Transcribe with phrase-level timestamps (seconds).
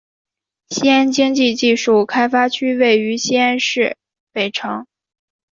[0.71, 3.97] 西安经济技术开发区位于西安市
[4.33, 4.87] 北城。